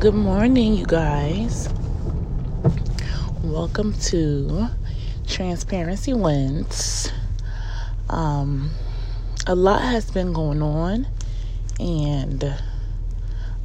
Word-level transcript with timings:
Good 0.00 0.14
morning, 0.14 0.74
you 0.74 0.86
guys. 0.86 1.68
Welcome 3.42 3.94
to 3.94 4.68
Transparency 5.26 6.14
Wins. 6.14 7.10
Um, 8.08 8.70
a 9.48 9.56
lot 9.56 9.82
has 9.82 10.08
been 10.12 10.32
going 10.32 10.62
on, 10.62 11.08
and 11.80 12.54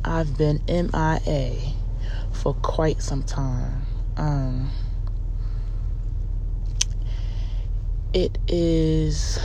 I've 0.03 0.35
been 0.35 0.59
MIA 0.67 1.53
for 2.31 2.55
quite 2.55 3.03
some 3.03 3.21
time. 3.21 3.85
Um, 4.17 4.71
it 8.11 8.39
is 8.47 9.37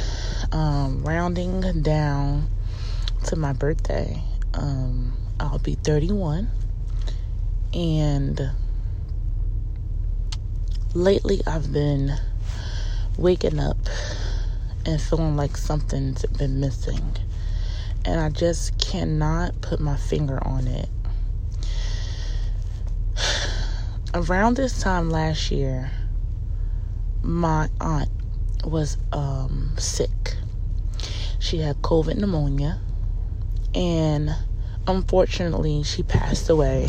um, 0.52 1.04
rounding 1.04 1.82
down 1.82 2.48
to 3.26 3.36
my 3.36 3.52
birthday. 3.52 4.22
Um, 4.54 5.12
I'll 5.38 5.58
be 5.58 5.74
31. 5.74 6.48
And 7.74 8.50
lately 10.94 11.42
I've 11.46 11.72
been 11.72 12.14
waking 13.16 13.60
up 13.60 13.76
and 14.86 15.00
feeling 15.00 15.36
like 15.36 15.56
something's 15.56 16.24
been 16.26 16.60
missing. 16.60 17.16
And 18.04 18.20
I 18.20 18.30
just 18.30 18.78
cannot 18.78 19.60
put 19.60 19.80
my 19.80 19.96
finger 19.96 20.38
on 20.46 20.66
it. 20.66 20.88
Around 24.14 24.56
this 24.56 24.80
time 24.80 25.10
last 25.10 25.50
year, 25.50 25.90
my 27.22 27.68
aunt 27.80 28.08
was 28.64 28.96
um, 29.12 29.72
sick. 29.76 30.36
She 31.38 31.58
had 31.58 31.82
COVID 31.82 32.16
pneumonia, 32.16 32.80
and 33.74 34.34
unfortunately, 34.86 35.82
she 35.82 36.02
passed 36.02 36.48
away 36.48 36.88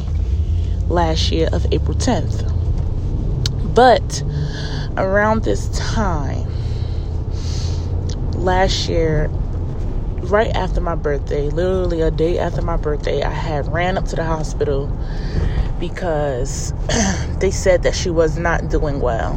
last 0.89 1.31
year 1.31 1.48
of 1.53 1.66
April 1.71 1.95
10th. 1.97 2.55
But 3.73 4.23
around 4.97 5.44
this 5.44 5.69
time, 5.69 6.47
last 8.33 8.89
year, 8.89 9.28
right 10.23 10.52
after 10.55 10.81
my 10.81 10.95
birthday, 10.95 11.50
literally 11.50 12.02
a 12.02 12.11
day 12.11 12.39
after 12.39 12.61
my 12.61 12.78
birthday, 12.78 13.22
I 13.22 13.31
had 13.31 13.72
ran 13.72 13.97
up 13.97 14.05
to 14.05 14.16
the 14.16 14.23
hospital 14.23 14.88
because 15.80 16.73
they 17.39 17.52
said 17.52 17.83
that 17.83 17.95
she 17.95 18.09
was 18.09 18.38
not 18.38 18.69
doing 18.69 19.00
well. 19.00 19.35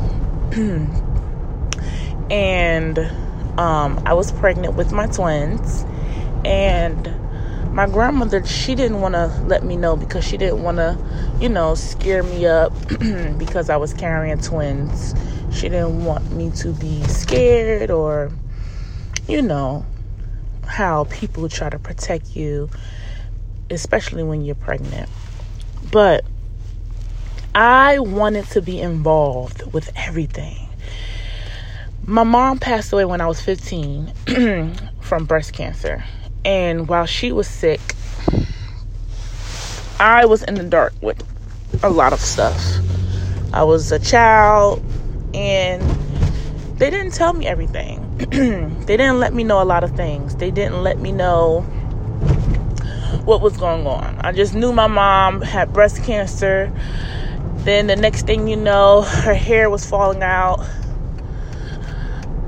and 2.31 2.99
um, 3.59 4.03
I 4.07 4.15
was 4.15 4.33
pregnant 4.33 4.75
with 4.75 4.93
my 4.93 5.07
twins, 5.07 5.85
and 6.45 7.15
my 7.73 7.87
grandmother 7.87 8.45
she 8.45 8.75
didn't 8.75 9.01
want 9.01 9.15
to 9.15 9.27
let 9.47 9.65
me 9.65 9.77
know 9.77 9.97
because 9.97 10.23
she 10.23 10.37
didn't 10.37 10.63
want 10.63 10.77
to 10.77 10.97
you 11.41 11.49
know 11.49 11.75
scare 11.75 12.23
me 12.23 12.45
up 12.45 12.71
because 13.39 13.71
i 13.71 13.77
was 13.77 13.95
carrying 13.95 14.39
twins. 14.39 15.15
She 15.51 15.69
didn't 15.69 16.05
want 16.07 16.33
me 16.33 16.51
to 16.57 16.73
be 16.73 17.03
scared 17.05 17.91
or 17.91 18.31
you 19.29 19.43
know 19.43 19.85
how 20.67 21.05
people 21.05 21.49
try 21.49 21.69
to 21.69 21.79
protect 21.79 22.35
you 22.35 22.71
especially 23.71 24.23
when 24.23 24.45
you're 24.45 24.55
pregnant. 24.55 25.09
But 25.91 26.25
i 27.55 27.99
wanted 27.99 28.47
to 28.47 28.61
be 28.61 28.81
involved 28.81 29.73
with 29.73 29.91
everything. 29.97 30.69
My 32.05 32.25
mom 32.25 32.59
passed 32.59 32.93
away 32.93 33.07
when 33.07 33.23
i 33.23 33.27
was 33.27 33.41
15 33.41 34.77
from 35.01 35.25
breast 35.25 35.55
cancer 35.55 36.05
and 36.45 36.89
while 36.89 37.07
she 37.07 37.33
was 37.33 37.47
sick, 37.49 37.81
I 39.99 40.27
was 40.27 40.43
in 40.43 40.55
the 40.55 40.65
dark 40.65 40.95
with 41.01 41.23
a 41.83 41.91
lot 41.91 42.13
of 42.13 42.21
stuff. 42.21 42.61
I 43.53 43.65
was 43.65 43.93
a 43.93 43.99
child 43.99 44.83
and 45.35 45.83
they 46.79 46.91
didn't 46.91 47.13
tell 47.13 47.33
me 47.33 47.47
everything. 47.47 48.01
they 48.19 48.97
didn't 48.97 49.21
let 49.21 49.33
me 49.33 49.45
know 49.45 49.63
a 49.63 49.65
lot 49.65 49.85
of 49.85 49.95
things. 49.95 50.37
They 50.37 50.51
didn't 50.51 50.83
let 50.83 50.99
me 50.99 51.13
know 51.13 51.61
what 53.25 53.41
was 53.41 53.57
going 53.57 53.87
on. 53.87 54.21
I 54.23 54.33
just 54.33 54.55
knew 54.55 54.73
my 54.73 54.89
mom 54.89 55.41
had 55.41 55.73
breast 55.73 56.03
cancer. 56.03 56.73
Then 57.59 57.87
the 57.87 57.95
next 57.97 58.27
thing 58.27 58.49
you 58.49 58.57
know, 58.57 59.03
her 59.03 59.35
hair 59.35 59.71
was 59.71 59.87
falling 59.87 60.23
out. 60.23 60.67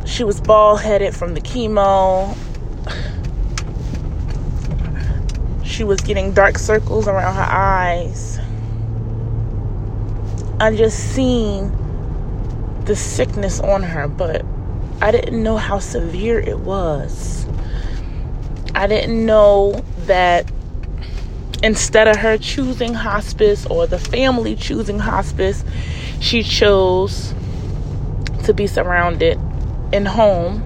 She 0.05 0.25
was 0.25 0.41
bald 0.41 0.81
headed 0.81 1.15
from 1.15 1.35
the 1.35 1.41
chemo. 1.41 2.37
She 5.75 5.83
was 5.83 6.01
getting 6.03 6.31
dark 6.31 6.57
circles 6.57 7.09
around 7.09 7.35
her 7.35 7.43
eyes. 7.43 8.39
I 10.61 10.77
just 10.77 10.97
seen 11.17 11.73
the 12.85 12.95
sickness 12.95 13.59
on 13.59 13.83
her, 13.83 14.07
but 14.07 14.45
I 15.03 15.11
didn't 15.11 15.43
know 15.43 15.57
how 15.57 15.81
severe 15.81 16.39
it 16.39 16.61
was. 16.61 17.45
I 18.73 18.87
didn't 18.87 19.27
know 19.27 19.85
that 20.07 20.49
instead 21.61 22.07
of 22.07 22.19
her 22.19 22.39
choosing 22.39 22.95
hospice 22.95 23.67
or 23.67 23.89
the 23.89 23.99
family 23.99 24.55
choosing 24.55 25.01
hospice, 25.01 25.65
she 26.21 26.45
chose 26.45 27.35
to 28.45 28.55
be 28.55 28.69
surrounded 28.69 29.41
in 29.93 30.07
home. 30.07 30.63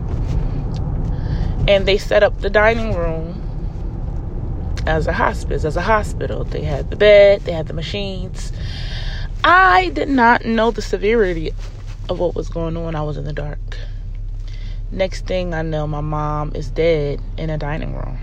And 1.66 1.88
they 1.88 1.96
set 1.96 2.22
up 2.22 2.42
the 2.42 2.50
dining 2.50 2.94
room 2.94 3.37
as 4.88 5.06
a 5.06 5.12
hospice, 5.12 5.66
as 5.66 5.76
a 5.76 5.82
hospital. 5.82 6.44
They 6.44 6.62
had 6.62 6.88
the 6.88 6.96
bed, 6.96 7.42
they 7.42 7.52
had 7.52 7.68
the 7.68 7.74
machines. 7.74 8.52
I 9.44 9.90
did 9.90 10.08
not 10.08 10.46
know 10.46 10.70
the 10.70 10.80
severity 10.80 11.52
of 12.08 12.18
what 12.18 12.34
was 12.34 12.48
going 12.48 12.76
on. 12.76 12.96
I 12.96 13.02
was 13.02 13.18
in 13.18 13.24
the 13.24 13.34
dark. 13.34 13.58
Next 14.90 15.26
thing 15.26 15.52
I 15.52 15.60
know, 15.60 15.86
my 15.86 16.00
mom 16.00 16.52
is 16.54 16.70
dead 16.70 17.20
in 17.36 17.50
a 17.50 17.58
dining 17.58 17.94
room. 17.94 18.18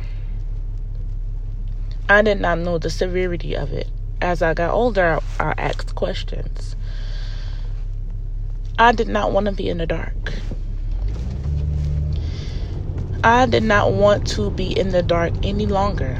I 2.09 2.23
did 2.23 2.41
not 2.41 2.57
know 2.57 2.79
the 2.79 2.89
severity 2.89 3.55
of 3.55 3.71
it. 3.71 3.87
As 4.19 4.41
I 4.41 4.55
got 4.55 4.71
older, 4.71 5.19
I, 5.39 5.53
asked 5.57 5.93
questions. 5.93 6.75
I 8.79 8.91
did 8.91 9.07
not 9.07 9.31
want 9.31 9.45
to 9.45 9.51
be 9.51 9.69
in 9.69 9.77
the 9.77 9.85
dark. 9.85 10.33
I 13.23 13.45
did 13.45 13.63
not 13.63 13.93
want 13.93 14.27
to 14.29 14.49
be 14.49 14.77
in 14.77 14.89
the 14.89 15.03
dark 15.03 15.33
any 15.43 15.67
longer 15.67 16.19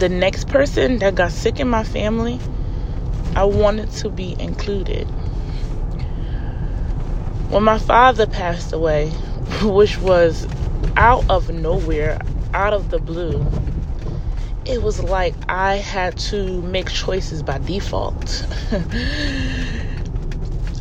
the 0.00 0.08
next 0.08 0.48
person 0.48 0.98
that 1.00 1.14
got 1.14 1.30
sick 1.30 1.60
in 1.60 1.68
my 1.68 1.84
family, 1.84 2.40
I 3.36 3.44
wanted 3.44 3.90
to 3.90 4.08
be 4.08 4.34
included. 4.40 5.04
When 7.50 7.64
my 7.64 7.78
father 7.78 8.26
passed 8.26 8.72
away, 8.72 9.10
which 9.62 9.98
was 9.98 10.48
out 10.96 11.28
of 11.28 11.50
nowhere, 11.50 12.18
out 12.54 12.72
of 12.72 12.88
the 12.88 12.98
blue, 12.98 13.46
it 14.64 14.82
was 14.82 15.02
like 15.02 15.34
I 15.50 15.76
had 15.76 16.16
to 16.30 16.62
make 16.62 16.88
choices 16.88 17.42
by 17.42 17.58
default. 17.58 18.46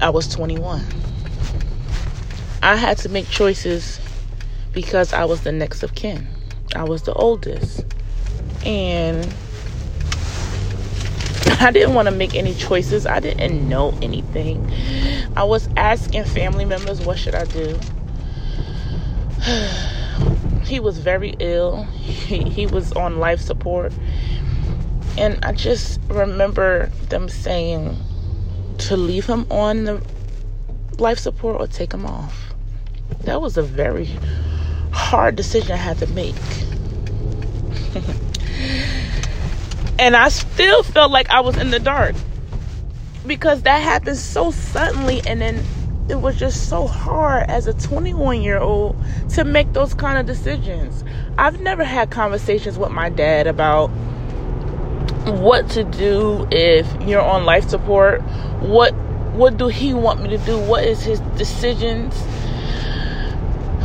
I 0.02 0.10
was 0.12 0.30
21. 0.30 0.82
I 2.64 2.78
had 2.78 2.98
to 3.00 3.10
make 3.10 3.28
choices 3.28 4.00
because 4.72 5.12
I 5.12 5.26
was 5.26 5.42
the 5.42 5.52
next 5.52 5.84
of 5.84 5.94
kin. 5.94 6.26
I 6.74 6.86
was 6.86 7.02
the 7.02 7.14
oldest 7.14 7.84
and 8.66 9.34
I 11.62 11.72
didn't 11.72 11.94
want 11.94 12.08
to 12.08 12.16
make 12.16 12.36
any 12.36 12.54
choices. 12.54 13.06
I 13.06 13.20
didn't 13.20 13.68
know 13.68 13.98
anything. 14.02 14.72
I 15.36 15.44
was 15.44 15.68
asking 15.76 16.24
family 16.24 16.64
members, 16.66 17.02
what 17.02 17.18
should 17.18 17.36
I 17.36 17.46
do? 17.46 17.78
he 20.64 20.80
was 20.80 21.00
very 21.00 21.36
ill. 21.40 21.84
He, 21.84 22.44
he 22.44 22.66
was 22.66 22.94
on 22.94 23.20
life 23.20 23.42
support. 23.42 23.92
And 25.18 25.44
I 25.44 25.52
just 25.52 26.00
remember 26.08 26.90
them 27.10 27.28
saying 27.28 27.98
to 28.80 28.96
leave 28.96 29.26
him 29.26 29.46
on 29.52 29.84
the 29.84 30.02
life 30.98 31.20
support 31.20 31.60
or 31.60 31.68
take 31.68 31.94
him 31.94 32.06
off. 32.06 32.54
That 33.24 33.42
was 33.42 33.58
a 33.58 33.64
very 33.64 34.10
hard 34.92 35.36
decision 35.36 35.74
I 35.74 35.76
had 35.76 35.98
to 35.98 36.08
make. 36.08 36.36
And 40.00 40.16
I 40.16 40.30
still 40.30 40.82
felt 40.82 41.12
like 41.12 41.30
I 41.30 41.42
was 41.42 41.58
in 41.58 41.72
the 41.72 41.80
dark 41.80 42.16
because 43.28 43.64
that 43.64 43.82
happened 43.82 44.16
so 44.16 44.50
suddenly 44.50 45.22
and 45.28 45.42
then 45.42 45.62
it 46.10 46.16
was 46.16 46.40
just 46.40 46.70
so 46.70 46.88
hard 46.88 47.50
as 47.50 47.68
a 47.68 47.74
21 47.74 48.42
year 48.42 48.60
old 48.60 48.96
to 49.32 49.44
make 49.44 49.74
those 49.74 49.94
kind 49.94 50.18
of 50.18 50.26
decisions. 50.26 51.04
I've 51.38 51.60
never 51.60 51.84
had 51.84 52.12
conversations 52.12 52.78
with 52.78 52.92
my 52.92 53.10
dad 53.10 53.46
about 53.46 53.88
what 55.26 55.70
to 55.72 55.84
do 55.84 56.48
if 56.50 56.88
you're 57.02 57.22
on 57.22 57.44
life 57.44 57.68
support. 57.68 58.22
What 58.62 58.96
what 59.34 59.58
do 59.58 59.68
he 59.68 59.94
want 59.94 60.24
me 60.24 60.30
to 60.30 60.38
do? 60.40 60.58
What 60.60 60.86
is 60.86 61.04
his 61.04 61.20
decisions? 61.38 62.16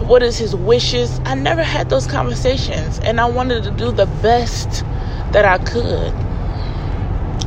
What 0.07 0.23
is 0.23 0.39
his 0.39 0.55
wishes? 0.55 1.21
I 1.25 1.35
never 1.35 1.65
had 1.65 1.91
those 1.91 2.07
conversations 2.07 3.01
and 3.01 3.21
I 3.21 3.27
wanted 3.27 3.65
to 3.65 3.73
do 3.73 3.91
the 3.91 4.07
best 4.23 4.85
that 5.35 5.45
I 5.45 5.59
could. 5.59 6.15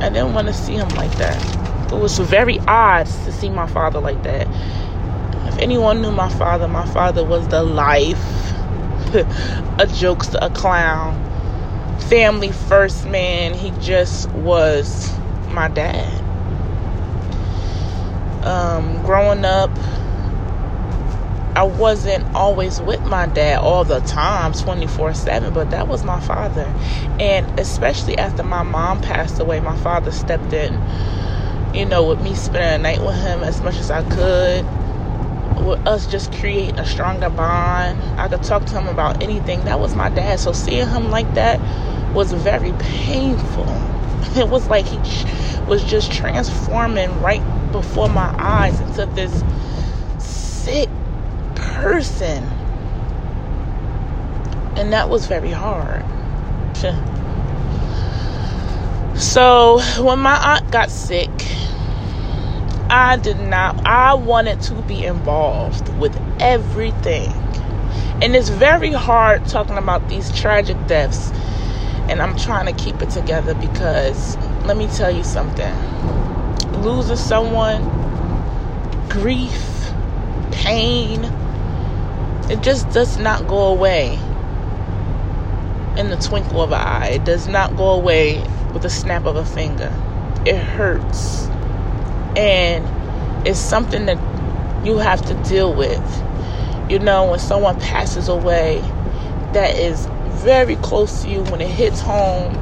I 0.02 0.10
didn't 0.10 0.34
want 0.34 0.46
to 0.46 0.52
see 0.52 0.74
him 0.74 0.90
like 0.90 1.10
that. 1.16 1.90
It 1.90 1.96
was 1.96 2.18
very 2.18 2.58
odd 2.60 3.06
to 3.06 3.32
see 3.32 3.48
my 3.48 3.66
father 3.66 3.98
like 3.98 4.22
that. 4.24 4.46
If 5.48 5.58
anyone 5.58 6.02
knew 6.02 6.12
my 6.12 6.28
father, 6.28 6.68
my 6.68 6.86
father 6.86 7.24
was 7.24 7.48
the 7.48 7.62
life, 7.62 8.18
a 9.14 9.86
jokester, 9.86 10.36
a 10.42 10.50
clown, 10.50 11.16
family 12.08 12.52
first 12.52 13.06
man. 13.06 13.54
He 13.54 13.70
just 13.80 14.28
was 14.32 15.10
my 15.48 15.68
dad. 15.68 16.14
Um, 18.44 19.02
growing 19.02 19.46
up, 19.46 19.70
I 21.58 21.64
wasn't 21.64 22.24
always 22.36 22.80
with 22.80 23.04
my 23.04 23.26
dad 23.26 23.58
all 23.58 23.82
the 23.82 23.98
time, 24.02 24.52
24 24.52 25.12
7, 25.12 25.52
but 25.52 25.72
that 25.72 25.88
was 25.88 26.04
my 26.04 26.20
father. 26.20 26.72
And 27.18 27.58
especially 27.58 28.16
after 28.16 28.44
my 28.44 28.62
mom 28.62 29.00
passed 29.00 29.40
away, 29.40 29.58
my 29.58 29.76
father 29.78 30.12
stepped 30.12 30.52
in, 30.52 30.80
you 31.74 31.84
know, 31.84 32.04
with 32.04 32.22
me 32.22 32.36
spending 32.36 32.62
a 32.74 32.78
night 32.78 33.04
with 33.04 33.16
him 33.16 33.42
as 33.42 33.60
much 33.60 33.74
as 33.74 33.90
I 33.90 34.08
could, 34.08 34.64
with 35.66 35.84
us 35.84 36.06
just 36.06 36.32
creating 36.34 36.78
a 36.78 36.86
stronger 36.86 37.28
bond. 37.28 38.00
I 38.20 38.28
could 38.28 38.44
talk 38.44 38.64
to 38.66 38.78
him 38.80 38.86
about 38.86 39.20
anything. 39.20 39.64
That 39.64 39.80
was 39.80 39.96
my 39.96 40.10
dad. 40.10 40.38
So 40.38 40.52
seeing 40.52 40.86
him 40.86 41.10
like 41.10 41.34
that 41.34 41.58
was 42.14 42.32
very 42.32 42.72
painful. 42.78 43.66
It 44.36 44.48
was 44.48 44.68
like 44.68 44.84
he 44.84 44.98
was 45.64 45.82
just 45.82 46.12
transforming 46.12 47.20
right 47.20 47.42
before 47.72 48.08
my 48.08 48.32
eyes 48.38 48.78
into 48.78 49.06
this 49.06 49.42
person. 51.80 52.42
And 54.76 54.92
that 54.92 55.08
was 55.08 55.26
very 55.26 55.50
hard. 55.50 56.04
So 59.16 59.80
when 60.02 60.18
my 60.20 60.36
aunt 60.36 60.70
got 60.70 60.90
sick, 60.90 61.30
I 62.90 63.18
did 63.20 63.40
not, 63.40 63.86
I 63.86 64.14
wanted 64.14 64.60
to 64.62 64.74
be 64.82 65.04
involved 65.04 65.88
with 65.98 66.16
everything. 66.40 67.32
And 68.22 68.34
it's 68.34 68.48
very 68.48 68.92
hard 68.92 69.46
talking 69.46 69.76
about 69.76 70.08
these 70.08 70.32
tragic 70.32 70.76
deaths. 70.86 71.30
And 72.08 72.22
I'm 72.22 72.36
trying 72.36 72.66
to 72.66 72.84
keep 72.84 73.02
it 73.02 73.10
together 73.10 73.54
because 73.54 74.36
let 74.64 74.76
me 74.76 74.86
tell 74.88 75.10
you 75.10 75.24
something 75.24 75.74
losing 76.82 77.16
someone, 77.16 77.82
grief, 79.08 79.90
pain, 80.52 81.22
it 82.50 82.62
just 82.62 82.88
does 82.90 83.18
not 83.18 83.46
go 83.46 83.66
away 83.66 84.18
in 85.98 86.08
the 86.08 86.16
twinkle 86.16 86.62
of 86.62 86.72
an 86.72 86.80
eye. 86.80 87.08
It 87.08 87.24
does 87.24 87.46
not 87.46 87.76
go 87.76 87.90
away 87.90 88.42
with 88.72 88.84
a 88.84 88.90
snap 88.90 89.26
of 89.26 89.36
a 89.36 89.44
finger. 89.44 89.92
It 90.46 90.56
hurts. 90.56 91.46
And 92.36 92.86
it's 93.46 93.58
something 93.58 94.06
that 94.06 94.16
you 94.86 94.98
have 94.98 95.24
to 95.26 95.34
deal 95.48 95.74
with. 95.74 96.24
You 96.90 96.98
know, 97.00 97.30
when 97.30 97.38
someone 97.38 97.78
passes 97.80 98.28
away 98.28 98.80
that 99.52 99.76
is 99.76 100.06
very 100.42 100.76
close 100.76 101.22
to 101.22 101.28
you, 101.28 101.42
when 101.44 101.60
it 101.60 101.68
hits 101.68 102.00
home, 102.00 102.54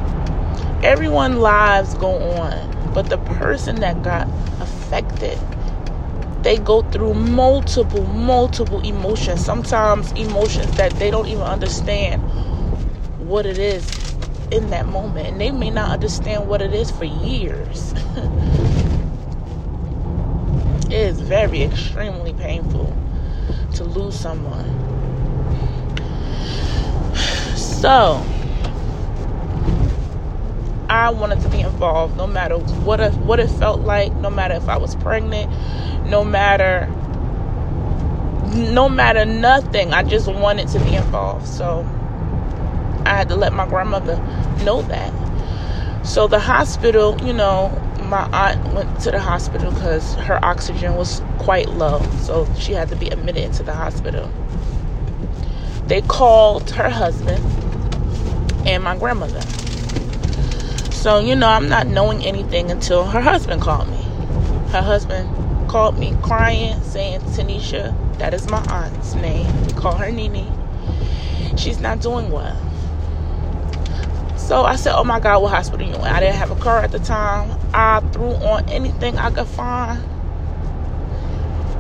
everyone's 0.83 1.37
lives 1.37 1.94
go 1.94 2.17
on. 2.33 2.93
But 2.93 3.09
the 3.09 3.19
person 3.19 3.77
that 3.81 4.03
got 4.03 4.27
affected 4.61 5.38
they 6.46 6.58
go 6.58 6.81
through 6.93 7.12
multiple, 7.12 8.06
multiple 8.06 8.81
emotions. 8.82 9.44
Sometimes 9.44 10.12
emotions 10.12 10.70
that 10.76 10.93
they 10.93 11.10
don't 11.10 11.26
even 11.26 11.43
understand 11.43 12.22
what 13.19 13.44
it 13.46 13.58
is 13.58 13.84
in 14.52 14.70
that 14.70 14.87
moment. 14.87 15.26
And 15.26 15.40
they 15.40 15.50
may 15.50 15.70
not 15.70 15.90
understand 15.90 16.46
what 16.46 16.62
it 16.62 16.72
is 16.72 16.88
for 16.93 17.04
years. 17.04 17.93
it 20.87 20.93
is 20.93 21.19
very 21.20 21.64
extremely 21.64 22.32
painful 22.34 22.96
to 23.75 23.82
lose 23.82 24.16
someone. 24.16 24.70
So, 27.56 28.22
I 30.88 31.11
wanted 31.11 31.41
to 31.43 31.49
be 31.49 31.61
involved 31.61 32.17
no 32.17 32.27
matter 32.27 32.56
what 32.56 33.00
it, 33.00 33.12
what 33.15 33.41
it 33.41 33.49
felt 33.49 33.81
like, 33.81 34.15
no 34.17 34.31
matter 34.31 34.55
if 34.55 34.69
I 34.69 34.77
was 34.77 34.94
pregnant, 34.97 35.50
no 36.09 36.25
matter 36.25 36.88
no 38.55 38.88
matter 38.88 39.25
nothing. 39.25 39.93
I 39.93 40.03
just 40.03 40.29
wanted 40.29 40.69
to 40.69 40.79
be 40.81 40.94
involved. 40.94 41.47
So 41.47 41.81
I 43.05 43.17
had 43.17 43.29
to 43.29 43.37
let 43.37 43.53
my 43.53 43.67
grandmother 43.67 44.17
know 44.65 44.83
that. 44.83 45.12
So 46.06 46.29
the 46.29 46.38
hospital, 46.38 47.19
you 47.23 47.33
know, 47.33 47.71
my 48.05 48.29
aunt 48.33 48.73
went 48.73 49.00
to 49.00 49.11
the 49.11 49.21
hospital 49.21 49.73
because 49.73 50.15
her 50.15 50.43
oxygen 50.44 50.94
was 50.94 51.21
quite 51.38 51.69
low. 51.71 52.00
So 52.23 52.47
she 52.59 52.73
had 52.73 52.88
to 52.91 52.97
be 52.97 53.09
admitted 53.09 53.43
into 53.43 53.62
the 53.62 53.75
hospital. 53.75 54.31
They 55.87 56.03
called 56.03 56.71
her 56.71 56.88
husband 56.88 57.44
and 58.67 58.83
my 58.83 58.97
grandmother. 58.97 59.41
So, 61.06 61.20
you 61.20 61.37
know, 61.37 61.47
I'm 61.47 61.69
not 61.69 61.87
knowing 61.87 62.25
anything 62.25 62.69
until 62.69 63.05
her 63.05 63.20
husband 63.20 63.62
called 63.62 63.88
me. 63.88 64.03
Her 64.73 64.82
husband 64.82 65.69
called 65.69 65.97
me 66.00 66.17
crying, 66.20 66.82
saying, 66.82 67.20
Tanisha, 67.20 67.94
that 68.19 68.35
is 68.35 68.50
my 68.50 68.58
aunt's 68.62 69.14
name. 69.14 69.47
call 69.76 69.94
her 69.94 70.11
Nini. 70.11 70.50
She's 71.56 71.79
not 71.79 72.00
doing 72.00 72.29
well. 72.32 72.56
So 74.37 74.64
I 74.64 74.75
said, 74.75 74.97
Oh 74.97 75.05
my 75.05 75.20
God, 75.20 75.43
what 75.43 75.50
hospital 75.55 75.87
you 75.87 75.94
in? 75.94 76.00
I 76.00 76.19
didn't 76.19 76.35
have 76.35 76.50
a 76.50 76.56
car 76.56 76.81
at 76.81 76.91
the 76.91 76.99
time. 76.99 77.56
I 77.73 78.00
threw 78.12 78.32
on 78.32 78.69
anything 78.69 79.17
I 79.17 79.31
could 79.31 79.47
find. 79.47 80.02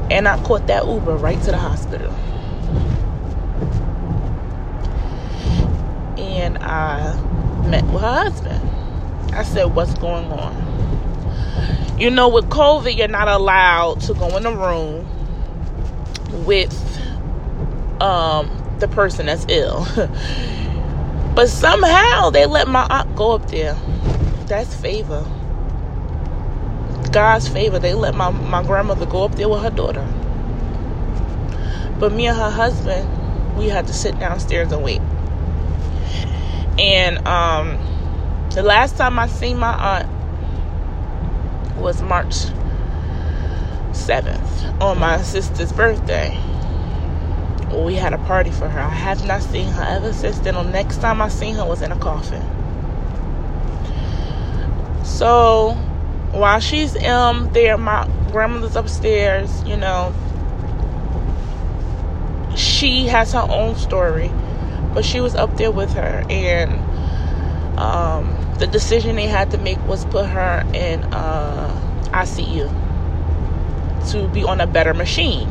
And 0.08 0.28
I 0.28 0.40
caught 0.44 0.68
that 0.68 0.86
Uber 0.86 1.16
right 1.16 1.42
to 1.42 1.50
the 1.50 1.58
hospital. 1.58 2.12
And 6.16 6.58
I 6.58 7.20
met 7.66 7.82
with 7.86 8.02
her 8.02 8.22
husband. 8.22 8.75
I 9.36 9.42
said, 9.42 9.74
What's 9.74 9.94
going 9.94 10.24
on? 10.32 11.98
You 11.98 12.10
know, 12.10 12.28
with 12.28 12.48
COVID, 12.48 12.96
you're 12.96 13.08
not 13.08 13.28
allowed 13.28 14.00
to 14.02 14.14
go 14.14 14.34
in 14.36 14.46
a 14.46 14.52
room 14.52 15.06
with 16.46 16.72
um, 18.00 18.50
the 18.78 18.88
person 18.88 19.26
that's 19.26 19.46
ill. 19.48 19.86
but 21.34 21.48
somehow 21.48 22.30
they 22.30 22.46
let 22.46 22.68
my 22.68 22.86
aunt 22.88 23.14
go 23.14 23.32
up 23.32 23.50
there. 23.50 23.76
That's 24.46 24.74
favor. 24.74 25.24
God's 27.12 27.48
favor. 27.48 27.78
They 27.78 27.94
let 27.94 28.14
my, 28.14 28.30
my 28.30 28.62
grandmother 28.62 29.06
go 29.06 29.24
up 29.24 29.34
there 29.36 29.48
with 29.48 29.62
her 29.62 29.70
daughter. 29.70 30.06
But 31.98 32.12
me 32.12 32.26
and 32.26 32.36
her 32.36 32.50
husband, 32.50 33.56
we 33.56 33.68
had 33.68 33.86
to 33.86 33.92
sit 33.92 34.18
downstairs 34.18 34.72
and 34.72 34.82
wait. 34.82 35.00
And 36.78 37.26
um, 37.26 37.78
the 38.56 38.62
last 38.62 38.96
time 38.96 39.18
I 39.18 39.26
seen 39.26 39.58
my 39.58 40.00
aunt, 40.00 40.08
was 41.76 42.00
March 42.00 42.34
7th 43.92 44.80
on 44.80 44.98
my 44.98 45.20
sister's 45.20 45.72
birthday. 45.72 46.30
We 47.84 47.96
had 47.96 48.14
a 48.14 48.18
party 48.18 48.50
for 48.50 48.66
her. 48.66 48.80
I 48.80 48.88
have 48.88 49.26
not 49.26 49.42
seen 49.42 49.68
her 49.68 49.82
ever 49.82 50.10
since 50.14 50.38
then. 50.38 50.54
The 50.54 50.62
next 50.62 51.02
time 51.02 51.20
I 51.20 51.28
seen 51.28 51.54
her 51.56 51.66
was 51.66 51.82
in 51.82 51.92
a 51.92 51.98
coffin. 51.98 52.40
So 55.04 55.72
while 56.32 56.58
she's 56.58 56.96
um 57.04 57.50
there, 57.52 57.76
my 57.76 58.08
grandmother's 58.32 58.74
upstairs, 58.74 59.62
you 59.64 59.76
know. 59.76 60.14
She 62.56 63.06
has 63.08 63.34
her 63.34 63.46
own 63.50 63.76
story, 63.76 64.30
but 64.94 65.04
she 65.04 65.20
was 65.20 65.34
up 65.34 65.58
there 65.58 65.70
with 65.70 65.92
her 65.92 66.24
and 66.30 66.72
um 67.78 68.45
the 68.58 68.66
decision 68.66 69.16
they 69.16 69.26
had 69.26 69.50
to 69.50 69.58
make 69.58 69.78
was 69.86 70.04
put 70.06 70.26
her 70.26 70.64
in 70.72 71.02
uh, 71.12 72.10
ICU 72.12 72.68
to 74.10 74.28
be 74.28 74.44
on 74.44 74.60
a 74.60 74.66
better 74.66 74.94
machine 74.94 75.48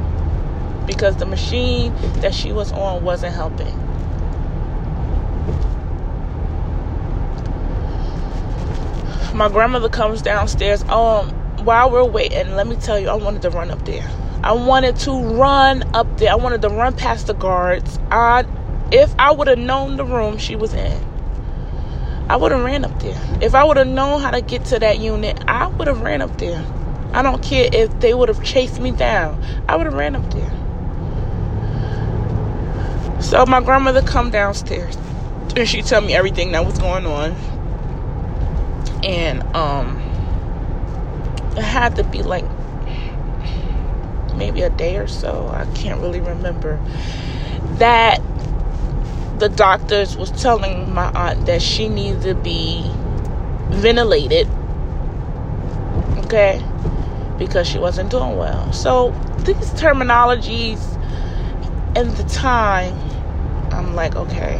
because 0.85 1.17
the 1.17 1.25
machine 1.25 1.93
that 2.21 2.33
she 2.33 2.51
was 2.51 2.71
on 2.71 3.03
wasn't 3.03 3.33
helping. 3.33 3.75
My 9.35 9.49
grandmother 9.49 9.89
comes 9.89 10.21
downstairs. 10.21 10.83
Um, 10.83 11.29
while 11.65 11.91
we're 11.91 12.05
waiting, 12.05 12.55
let 12.55 12.67
me 12.67 12.75
tell 12.77 12.97
you, 12.99 13.09
I 13.09 13.15
wanted 13.15 13.41
to 13.41 13.49
run 13.49 13.69
up 13.69 13.83
there. 13.83 14.09
I 14.43 14.53
wanted 14.53 14.95
to 14.99 15.11
run 15.11 15.83
up 15.93 16.17
there. 16.17 16.31
I 16.31 16.35
wanted 16.35 16.61
to 16.61 16.69
run 16.69 16.95
past 16.95 17.27
the 17.27 17.33
guards. 17.33 17.99
I, 18.11 18.45
if 18.91 19.13
I 19.19 19.31
would 19.31 19.47
have 19.47 19.57
known 19.57 19.97
the 19.97 20.05
room 20.05 20.37
she 20.37 20.55
was 20.55 20.73
in, 20.73 21.04
I 22.29 22.37
would 22.37 22.51
have 22.51 22.63
ran 22.63 22.85
up 22.85 22.99
there. 23.01 23.19
If 23.41 23.55
I 23.55 23.63
would 23.63 23.77
have 23.77 23.87
known 23.87 24.21
how 24.21 24.31
to 24.31 24.41
get 24.41 24.65
to 24.65 24.79
that 24.79 24.99
unit, 24.99 25.43
I 25.47 25.67
would 25.67 25.87
have 25.87 26.01
ran 26.01 26.21
up 26.21 26.37
there. 26.37 26.65
I 27.13 27.21
don't 27.21 27.41
care 27.43 27.69
if 27.71 27.99
they 27.99 28.13
would 28.13 28.29
have 28.29 28.43
chased 28.43 28.79
me 28.79 28.91
down. 28.91 29.43
I 29.69 29.75
would 29.75 29.85
have 29.85 29.95
ran 29.95 30.15
up 30.15 30.29
there. 30.33 30.51
So 33.21 33.45
my 33.45 33.61
grandmother 33.61 34.01
come 34.01 34.31
downstairs 34.31 34.97
and 35.55 35.67
she 35.67 35.81
tell 35.81 36.01
me 36.01 36.13
everything 36.13 36.51
that 36.53 36.65
was 36.65 36.77
going 36.79 37.05
on. 37.05 37.35
and 39.03 39.43
um 39.55 39.97
it 41.55 41.63
had 41.63 41.95
to 41.95 42.03
be 42.03 42.23
like 42.23 42.45
maybe 44.35 44.61
a 44.61 44.69
day 44.69 44.97
or 44.97 45.07
so 45.07 45.47
i 45.53 45.65
can't 45.75 46.01
really 46.01 46.19
remember 46.19 46.79
that 47.77 48.19
the 49.39 49.49
doctors 49.49 50.17
was 50.17 50.31
telling 50.31 50.93
my 50.93 51.11
aunt 51.13 51.45
that 51.45 51.61
she 51.61 51.89
needed 51.89 52.21
to 52.21 52.35
be 52.35 52.83
ventilated 53.69 54.47
okay 56.17 56.63
because 57.37 57.67
she 57.67 57.77
wasn't 57.77 58.09
doing 58.09 58.37
well 58.37 58.71
so 58.71 59.11
these 59.39 59.71
terminologies 59.71 60.79
and 61.97 62.11
the 62.11 62.23
time 62.25 62.93
i'm 63.71 63.93
like 63.95 64.15
okay 64.15 64.57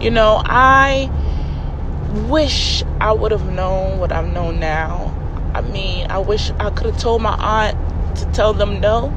you 0.00 0.10
know 0.10 0.40
i 0.44 1.10
wish 2.28 2.82
I 3.00 3.12
would 3.12 3.32
have 3.32 3.46
known 3.52 3.98
what 3.98 4.12
I've 4.12 4.32
known 4.32 4.60
now. 4.60 5.14
I 5.54 5.60
mean, 5.60 6.06
I 6.10 6.18
wish 6.18 6.50
I 6.58 6.70
could 6.70 6.86
have 6.86 6.98
told 6.98 7.22
my 7.22 7.34
aunt 7.38 8.16
to 8.18 8.26
tell 8.32 8.52
them 8.52 8.80
no 8.80 9.10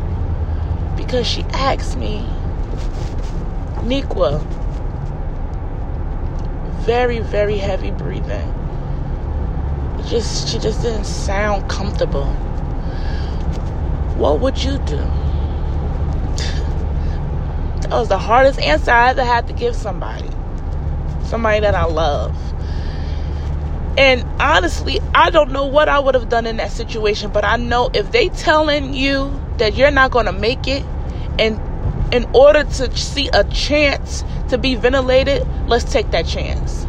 because 0.96 1.25
she 1.25 1.43
asked 1.53 1.98
me, 1.98 2.25
Nikwa, 3.84 4.40
very, 6.86 7.20
very 7.20 7.58
heavy 7.58 7.92
breathing. 7.92 8.54
Just 10.08 10.50
she 10.50 10.60
just 10.60 10.82
didn't 10.82 11.06
sound 11.06 11.70
comfortable. 11.70 12.26
What 14.18 14.40
would 14.40 14.64
you 14.64 14.78
do? 14.80 14.98
that 17.82 17.92
was 17.92 18.10
the 18.10 18.18
hardest 18.18 18.60
answer 18.60 18.92
I 18.92 19.10
ever 19.10 19.24
had 19.24 19.48
to 19.48 19.54
give 19.54 19.76
somebody. 19.76 20.30
Somebody 21.24 21.62
that 21.62 21.74
I 21.74 21.86
love. 21.86 22.36
And 23.98 24.24
honestly, 24.40 25.00
I 25.14 25.30
don't 25.32 25.52
know 25.52 25.66
what 25.66 25.90
I 25.90 26.00
would 26.00 26.16
have 26.16 26.30
done 26.30 26.46
in 26.46 26.58
that 26.58 26.72
situation, 26.72 27.32
but 27.32 27.44
I 27.44 27.58
know 27.58 27.90
if 27.94 28.12
they 28.12 28.30
telling 28.30 28.94
you 28.94 29.40
that 29.58 29.76
you're 29.76 29.92
not 29.92 30.12
going 30.12 30.28
to 30.28 30.32
make 30.32 30.68
it 30.68 30.84
and 31.38 31.60
in 32.12 32.30
order 32.34 32.63
to 32.63 32.98
see 32.98 33.30
a 33.30 33.44
chance 33.46 34.24
to 34.50 34.58
be 34.58 34.75
ventilated, 34.75 35.48
let's 35.68 35.89
take 35.91 36.12
that 36.12 36.25
chance. 36.25 36.86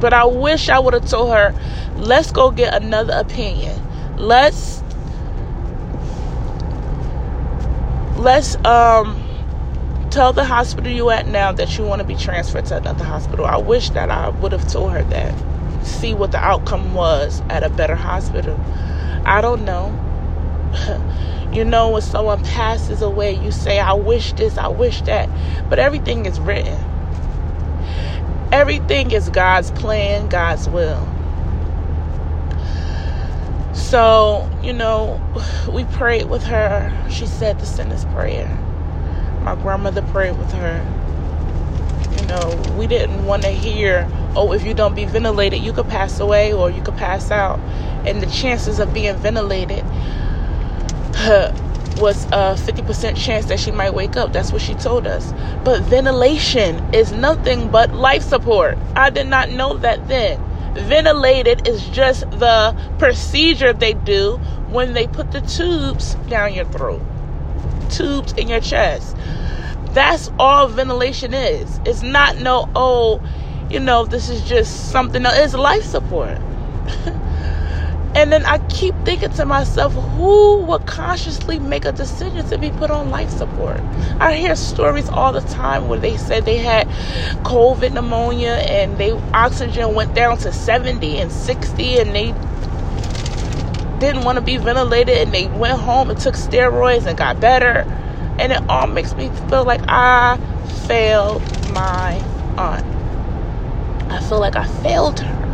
But 0.00 0.12
I 0.12 0.24
wish 0.24 0.68
I 0.68 0.78
would 0.78 0.94
have 0.94 1.08
told 1.08 1.32
her, 1.32 1.54
let's 1.96 2.30
go 2.30 2.50
get 2.50 2.74
another 2.74 3.14
opinion. 3.14 3.82
Let's 4.16 4.82
let's 8.16 8.56
um 8.64 9.22
tell 10.10 10.32
the 10.32 10.44
hospital 10.44 10.90
you 10.90 11.10
at 11.10 11.26
now 11.26 11.52
that 11.52 11.76
you 11.76 11.84
want 11.84 12.00
to 12.00 12.06
be 12.06 12.14
transferred 12.14 12.66
to 12.66 12.76
another 12.76 13.04
hospital. 13.04 13.44
I 13.44 13.58
wish 13.58 13.90
that 13.90 14.10
I 14.10 14.30
would 14.30 14.52
have 14.52 14.70
told 14.70 14.92
her 14.92 15.02
that 15.04 15.34
see 15.86 16.14
what 16.14 16.32
the 16.32 16.38
outcome 16.38 16.94
was 16.94 17.42
at 17.48 17.62
a 17.62 17.68
better 17.68 17.94
hospital. 17.94 18.58
I 19.24 19.40
don't 19.40 19.64
know. 19.64 19.92
you 21.56 21.64
know, 21.64 21.88
when 21.88 22.02
someone 22.02 22.44
passes 22.44 23.00
away, 23.00 23.32
you 23.32 23.50
say, 23.50 23.80
I 23.80 23.94
wish 23.94 24.34
this, 24.34 24.58
I 24.58 24.68
wish 24.68 25.00
that. 25.02 25.30
But 25.70 25.78
everything 25.78 26.26
is 26.26 26.38
written, 26.38 26.78
everything 28.52 29.10
is 29.10 29.30
God's 29.30 29.70
plan, 29.70 30.28
God's 30.28 30.68
will. 30.68 31.08
So, 33.72 34.50
you 34.62 34.74
know, 34.74 35.18
we 35.72 35.84
prayed 35.84 36.28
with 36.28 36.42
her. 36.42 36.92
She 37.10 37.26
said 37.26 37.58
the 37.58 37.66
sinner's 37.66 38.04
prayer. 38.06 38.48
My 39.42 39.54
grandmother 39.54 40.02
prayed 40.02 40.36
with 40.36 40.52
her. 40.52 40.84
You 42.20 42.26
know, 42.26 42.74
we 42.76 42.86
didn't 42.86 43.24
want 43.24 43.44
to 43.44 43.50
hear 43.50 44.06
oh, 44.36 44.52
if 44.52 44.64
you 44.64 44.74
don't 44.74 44.94
be 44.94 45.06
ventilated, 45.06 45.62
you 45.62 45.72
could 45.72 45.88
pass 45.88 46.20
away 46.20 46.52
or 46.52 46.70
you 46.70 46.82
could 46.82 46.96
pass 46.96 47.30
out. 47.30 47.58
And 48.06 48.22
the 48.22 48.26
chances 48.26 48.78
of 48.78 48.92
being 48.92 49.16
ventilated 49.16 49.82
was 51.98 52.26
a 52.26 52.54
50% 52.56 53.16
chance 53.16 53.46
that 53.46 53.58
she 53.58 53.70
might 53.70 53.94
wake 53.94 54.16
up. 54.16 54.32
That's 54.32 54.52
what 54.52 54.60
she 54.60 54.74
told 54.74 55.06
us. 55.06 55.32
But 55.64 55.82
ventilation 55.82 56.94
is 56.94 57.12
nothing 57.12 57.70
but 57.70 57.94
life 57.94 58.22
support. 58.22 58.76
I 58.94 59.10
did 59.10 59.26
not 59.26 59.50
know 59.50 59.78
that 59.78 60.06
then. 60.08 60.42
Ventilated 60.74 61.66
is 61.66 61.88
just 61.88 62.30
the 62.32 62.76
procedure 62.98 63.72
they 63.72 63.94
do 63.94 64.36
when 64.68 64.92
they 64.92 65.06
put 65.06 65.32
the 65.32 65.40
tubes 65.40 66.14
down 66.28 66.52
your 66.52 66.66
throat, 66.66 67.00
tubes 67.88 68.34
in 68.34 68.48
your 68.48 68.60
chest. 68.60 69.16
That's 69.94 70.30
all 70.38 70.68
ventilation 70.68 71.32
is. 71.32 71.80
It's 71.86 72.02
not 72.02 72.36
no, 72.36 72.68
oh, 72.74 73.22
you 73.70 73.80
know, 73.80 74.04
this 74.04 74.28
is 74.28 74.42
just 74.42 74.90
something 74.90 75.24
else. 75.24 75.38
It's 75.38 75.54
life 75.54 75.82
support. 75.82 76.38
and 78.16 78.32
then 78.32 78.46
I 78.46 78.56
keep 78.68 78.94
thinking 79.04 79.28
to 79.28 79.44
myself, 79.44 79.92
who 79.92 80.64
would 80.64 80.86
consciously 80.86 81.58
make 81.58 81.84
a 81.84 81.92
decision 81.92 82.48
to 82.48 82.56
be 82.56 82.70
put 82.70 82.90
on 82.90 83.10
life 83.10 83.28
support? 83.28 83.78
I 84.18 84.34
hear 84.36 84.56
stories 84.56 85.10
all 85.10 85.34
the 85.34 85.42
time 85.42 85.86
where 85.86 86.00
they 86.00 86.16
said 86.16 86.46
they 86.46 86.56
had 86.56 86.88
COVID 87.44 87.92
pneumonia 87.92 88.52
and 88.52 88.96
they 88.96 89.10
oxygen 89.34 89.94
went 89.94 90.14
down 90.14 90.38
to 90.38 90.50
70 90.50 91.18
and 91.18 91.30
60 91.30 91.98
and 91.98 92.14
they 92.14 92.32
didn't 94.00 94.24
want 94.24 94.36
to 94.36 94.42
be 94.42 94.56
ventilated 94.56 95.18
and 95.18 95.34
they 95.34 95.48
went 95.48 95.78
home 95.78 96.08
and 96.08 96.18
took 96.18 96.36
steroids 96.36 97.04
and 97.04 97.18
got 97.18 97.38
better. 97.38 97.80
And 98.38 98.50
it 98.50 98.62
all 98.66 98.86
makes 98.86 99.14
me 99.14 99.28
feel 99.50 99.66
like 99.66 99.82
I 99.88 100.38
failed 100.86 101.42
my 101.68 102.14
aunt. 102.56 102.86
I 104.10 104.20
feel 104.26 104.40
like 104.40 104.56
I 104.56 104.66
failed 104.82 105.20
her. 105.20 105.45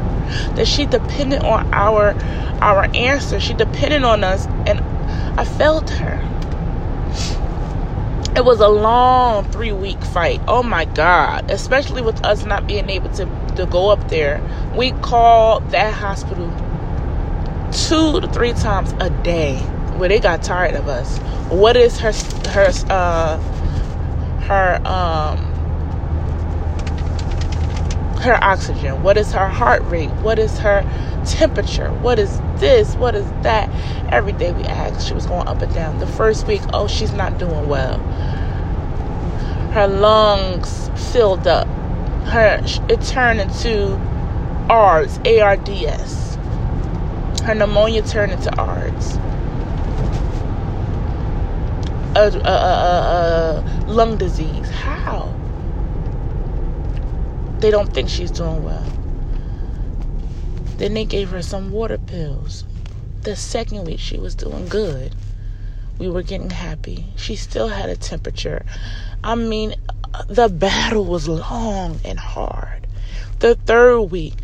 That 0.57 0.67
she 0.67 0.87
depended 0.87 1.43
on 1.43 1.73
our 1.73 2.15
our 2.61 2.89
answer. 2.95 3.41
She 3.41 3.55
depended 3.55 4.05
on 4.05 4.25
us 4.25 4.47
and 4.67 4.81
I 5.39 5.45
failed 5.45 5.91
her. 5.91 6.21
It 8.35 8.45
was 8.45 8.61
a 8.61 8.69
long 8.69 9.45
three 9.51 9.73
week 9.73 10.03
fight. 10.03 10.41
Oh 10.49 10.63
my 10.63 10.87
God. 10.87 11.51
Especially 11.51 12.03
with 12.03 12.25
us 12.25 12.45
not 12.45 12.67
being 12.67 12.89
able 12.89 13.11
to, 13.11 13.27
to 13.57 13.67
go 13.67 13.91
up 13.91 14.09
there. 14.09 14.41
We 14.75 14.93
called 14.93 15.71
that 15.71 15.93
hospital 15.93 16.51
two 17.73 18.21
to 18.21 18.29
three 18.29 18.53
times 18.55 18.95
a 19.01 19.11
day 19.23 19.59
where 19.97 20.09
they 20.09 20.21
got 20.21 20.43
tired 20.43 20.75
of 20.75 20.89
us. 20.89 21.19
What 21.51 21.77
is 21.77 21.99
her 21.99 22.13
her 22.51 22.73
uh 22.89 23.39
her 24.43 24.81
um 24.87 25.52
her 28.23 28.43
oxygen? 28.43 29.03
What 29.03 29.17
is 29.17 29.33
her 29.33 29.49
heart 29.49 29.83
rate? 29.85 30.11
What 30.23 30.39
is 30.39 30.59
her 30.59 30.83
temperature? 31.27 31.91
What 31.91 32.19
is 32.19 32.41
this? 32.57 32.95
What 32.97 33.15
is 33.15 33.27
that? 33.43 33.69
Every 34.13 34.33
day 34.33 34.53
we 34.53 34.65
asked, 34.65 35.07
she 35.07 35.15
was 35.15 35.27
going 35.27 35.47
up 35.49 35.61
and 35.61 35.75
down. 35.75 35.99
The 35.99 36.07
first 36.07 36.47
week, 36.47 36.61
oh, 36.73 36.87
she's 36.87 37.13
not 37.13 37.39
doing 37.39 37.69
well. 37.69 37.99
Her 39.73 39.87
lungs 39.87 40.91
filled 41.13 41.47
up. 41.47 41.67
Her 42.27 42.61
it 42.89 43.01
turned 43.03 43.41
into 43.41 43.95
ARDS, 44.71 45.19
ARDS. 45.27 46.37
Her 47.43 47.55
pneumonia 47.55 48.03
turned 48.03 48.33
into 48.33 48.55
ARDS. 48.57 49.17
A, 52.15 52.29
a, 52.29 52.53
a, 52.53 53.65
a 53.65 53.85
lung 53.87 54.19
disease. 54.19 54.69
How? 54.71 55.35
They 57.63 57.71
don't 57.71 57.95
think 57.95 58.09
she's 58.09 58.33
doing 58.33 58.65
well. 58.65 58.85
Then 60.79 60.95
they 60.95 61.05
gave 61.05 61.31
her 61.31 61.43
some 61.43 61.71
water 61.71 61.97
pills. 61.97 62.65
The 63.23 63.37
second 63.37 63.85
week, 63.85 64.01
she 64.01 64.19
was 64.19 64.35
doing 64.35 64.67
good. 64.67 65.15
We 65.97 66.11
were 66.11 66.25
getting 66.25 66.51
happy. 66.51 67.07
She 67.15 67.37
still 67.37 67.69
had 67.69 67.89
a 67.89 67.95
temperature. 67.95 68.67
I 69.23 69.37
mean, 69.37 69.77
the 70.27 70.49
battle 70.49 71.05
was 71.05 71.29
long 71.29 72.01
and 72.05 72.19
hard. 72.19 72.89
The 73.39 73.55
third 73.55 74.01
week, 74.11 74.35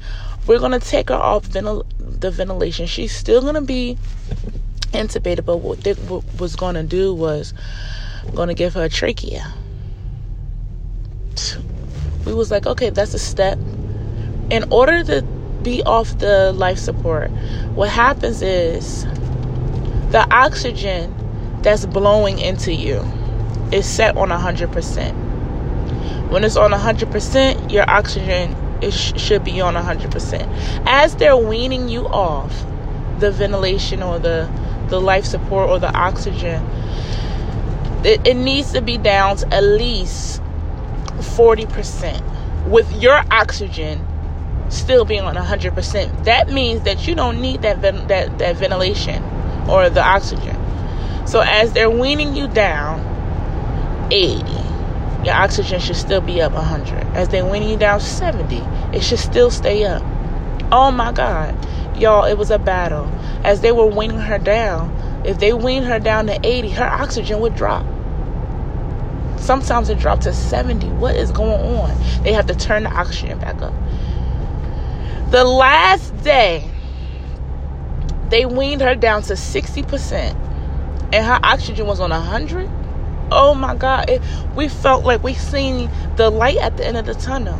we're 0.46 0.60
going 0.60 0.78
to 0.78 0.78
take 0.78 1.08
her 1.08 1.16
off 1.16 1.48
ventil- 1.48 1.86
the 1.98 2.30
ventilation. 2.30 2.86
She's 2.86 3.10
still 3.10 3.40
going 3.40 3.54
to 3.54 3.60
be 3.60 3.98
intubated, 4.92 5.44
but 5.44 5.56
what 5.56 5.80
they 5.82 5.94
was 6.38 6.54
going 6.54 6.76
to 6.76 6.84
do 6.84 7.12
was 7.12 7.52
going 8.32 8.46
to 8.46 8.54
give 8.54 8.74
her 8.74 8.84
a 8.84 8.88
trachea 8.88 9.54
we 12.28 12.34
was 12.34 12.50
like, 12.50 12.66
okay, 12.66 12.90
that's 12.90 13.14
a 13.14 13.18
step. 13.18 13.58
In 14.50 14.70
order 14.70 15.02
to 15.04 15.22
be 15.62 15.82
off 15.82 16.18
the 16.18 16.52
life 16.52 16.78
support, 16.78 17.30
what 17.74 17.88
happens 17.88 18.42
is 18.42 19.04
the 20.10 20.26
oxygen 20.30 21.14
that's 21.62 21.86
blowing 21.86 22.38
into 22.38 22.72
you 22.72 23.00
is 23.72 23.86
set 23.86 24.16
on 24.16 24.28
100%. 24.28 26.30
When 26.30 26.44
it's 26.44 26.56
on 26.56 26.72
100%, 26.72 27.72
your 27.72 27.88
oxygen 27.88 28.52
is, 28.82 28.94
should 28.94 29.42
be 29.42 29.60
on 29.62 29.74
100%. 29.74 30.82
As 30.86 31.16
they're 31.16 31.36
weaning 31.36 31.88
you 31.88 32.06
off 32.08 32.52
the 33.20 33.30
ventilation 33.30 34.02
or 34.02 34.18
the, 34.18 34.48
the 34.88 35.00
life 35.00 35.24
support 35.24 35.70
or 35.70 35.78
the 35.78 35.94
oxygen, 35.96 36.62
it, 38.04 38.26
it 38.26 38.34
needs 38.34 38.72
to 38.72 38.82
be 38.82 38.98
down 38.98 39.38
to 39.38 39.54
at 39.54 39.62
least 39.62 40.42
40% 41.18 42.66
with 42.68 42.90
your 43.00 43.22
oxygen 43.30 44.04
still 44.68 45.04
being 45.04 45.22
on 45.22 45.34
100%. 45.34 46.24
That 46.24 46.50
means 46.50 46.82
that 46.82 47.06
you 47.06 47.14
don't 47.14 47.40
need 47.40 47.62
that 47.62 47.80
that 47.82 48.38
that 48.38 48.56
ventilation 48.56 49.22
or 49.68 49.88
the 49.90 50.02
oxygen. 50.02 50.56
So 51.26 51.40
as 51.40 51.72
they're 51.72 51.90
weaning 51.90 52.34
you 52.34 52.48
down 52.48 53.00
80, 54.10 54.44
your 55.24 55.34
oxygen 55.34 55.80
should 55.80 55.96
still 55.96 56.20
be 56.20 56.40
up 56.40 56.52
100. 56.52 57.04
As 57.14 57.28
they're 57.28 57.44
weaning 57.44 57.70
you 57.70 57.76
down 57.76 58.00
70, 58.00 58.56
it 58.96 59.02
should 59.02 59.18
still 59.18 59.50
stay 59.50 59.84
up. 59.84 60.02
Oh 60.72 60.90
my 60.90 61.12
God. 61.12 61.54
Y'all, 61.98 62.24
it 62.24 62.38
was 62.38 62.50
a 62.50 62.58
battle. 62.58 63.06
As 63.44 63.60
they 63.60 63.72
were 63.72 63.86
weaning 63.86 64.20
her 64.20 64.38
down, 64.38 64.94
if 65.24 65.38
they 65.38 65.52
weaned 65.52 65.86
her 65.86 65.98
down 65.98 66.26
to 66.26 66.38
80, 66.46 66.70
her 66.70 66.86
oxygen 66.86 67.40
would 67.40 67.54
drop. 67.54 67.84
Sometimes 69.40 69.88
it 69.88 69.98
dropped 69.98 70.22
to 70.22 70.32
70. 70.32 70.88
What 70.90 71.16
is 71.16 71.30
going 71.30 71.76
on? 71.76 72.22
They 72.22 72.32
have 72.32 72.46
to 72.46 72.54
turn 72.54 72.84
the 72.84 72.90
oxygen 72.90 73.38
back 73.38 73.60
up. 73.62 73.72
The 75.30 75.44
last 75.44 76.16
day, 76.22 76.70
they 78.30 78.46
weaned 78.46 78.80
her 78.82 78.94
down 78.94 79.22
to 79.22 79.34
60%, 79.34 80.34
and 81.12 81.26
her 81.26 81.40
oxygen 81.42 81.86
was 81.86 82.00
on 82.00 82.10
100. 82.10 82.68
Oh 83.30 83.54
my 83.54 83.74
God. 83.74 84.08
It, 84.08 84.22
we 84.54 84.68
felt 84.68 85.04
like 85.04 85.22
we 85.22 85.34
seen 85.34 85.90
the 86.16 86.30
light 86.30 86.56
at 86.58 86.76
the 86.76 86.86
end 86.86 86.96
of 86.96 87.06
the 87.06 87.14
tunnel. 87.14 87.58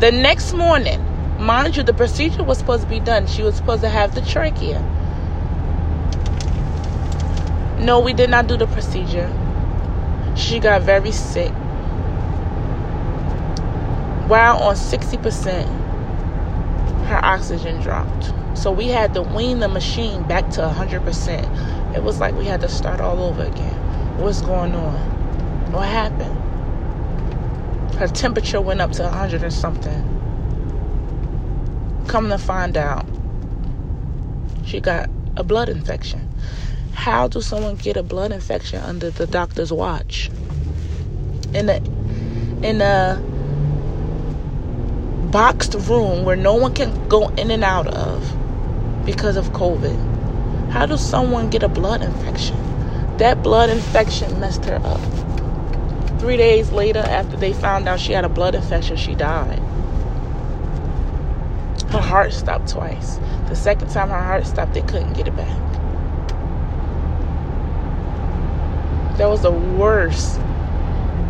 The 0.00 0.10
next 0.10 0.54
morning, 0.54 1.04
mind 1.38 1.76
you, 1.76 1.82
the 1.82 1.92
procedure 1.92 2.42
was 2.42 2.58
supposed 2.58 2.84
to 2.84 2.88
be 2.88 3.00
done. 3.00 3.26
She 3.26 3.42
was 3.42 3.56
supposed 3.56 3.82
to 3.82 3.88
have 3.88 4.14
the 4.14 4.22
trachea. 4.22 4.82
No, 7.80 7.98
we 7.98 8.12
did 8.12 8.28
not 8.28 8.46
do 8.46 8.58
the 8.58 8.66
procedure. 8.66 9.32
She 10.36 10.60
got 10.60 10.82
very 10.82 11.12
sick. 11.12 11.50
While 14.28 14.58
on 14.58 14.74
60%, 14.76 15.66
her 17.06 17.24
oxygen 17.24 17.80
dropped. 17.80 18.32
So 18.54 18.70
we 18.70 18.88
had 18.88 19.14
to 19.14 19.22
wean 19.22 19.60
the 19.60 19.68
machine 19.68 20.22
back 20.24 20.50
to 20.50 20.60
100%. 20.60 21.96
It 21.96 22.02
was 22.02 22.20
like 22.20 22.34
we 22.34 22.44
had 22.44 22.60
to 22.60 22.68
start 22.68 23.00
all 23.00 23.22
over 23.22 23.44
again. 23.44 24.18
What's 24.18 24.42
going 24.42 24.74
on? 24.74 25.72
What 25.72 25.88
happened? 25.88 26.36
Her 27.94 28.08
temperature 28.08 28.60
went 28.60 28.82
up 28.82 28.92
to 28.92 29.04
100 29.04 29.42
or 29.42 29.50
something. 29.50 30.04
Come 32.08 32.28
to 32.28 32.36
find 32.36 32.76
out, 32.76 33.06
she 34.66 34.80
got 34.80 35.08
a 35.36 35.42
blood 35.42 35.70
infection. 35.70 36.28
How 36.92 37.28
do 37.28 37.40
someone 37.40 37.76
get 37.76 37.96
a 37.96 38.02
blood 38.02 38.32
infection 38.32 38.82
under 38.82 39.10
the 39.10 39.26
doctor's 39.26 39.72
watch? 39.72 40.30
In 41.54 41.68
a 41.68 41.76
in 42.62 42.80
a 42.80 43.20
boxed 45.30 45.74
room 45.74 46.24
where 46.24 46.36
no 46.36 46.54
one 46.54 46.74
can 46.74 47.08
go 47.08 47.28
in 47.30 47.50
and 47.50 47.64
out 47.64 47.86
of 47.86 48.20
because 49.06 49.36
of 49.36 49.50
COVID. 49.52 50.70
How 50.70 50.86
does 50.86 51.04
someone 51.04 51.50
get 51.50 51.62
a 51.62 51.68
blood 51.68 52.02
infection? 52.02 52.56
That 53.16 53.42
blood 53.42 53.70
infection 53.70 54.38
messed 54.40 54.64
her 54.66 54.80
up. 54.84 55.00
Three 56.20 56.36
days 56.36 56.70
later, 56.70 56.98
after 56.98 57.36
they 57.36 57.52
found 57.52 57.88
out 57.88 57.98
she 57.98 58.12
had 58.12 58.24
a 58.24 58.28
blood 58.28 58.54
infection, 58.54 58.96
she 58.96 59.14
died. 59.14 59.58
Her 61.90 62.00
heart 62.00 62.32
stopped 62.32 62.68
twice. 62.68 63.18
The 63.48 63.56
second 63.56 63.90
time 63.90 64.10
her 64.10 64.22
heart 64.22 64.46
stopped, 64.46 64.74
they 64.74 64.82
couldn't 64.82 65.14
get 65.14 65.26
it 65.28 65.36
back. 65.36 65.69
That 69.20 69.28
was 69.28 69.42
the 69.42 69.50
worst, 69.50 70.40